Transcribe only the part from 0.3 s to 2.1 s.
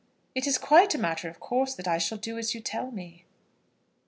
"It is quite a matter of course that I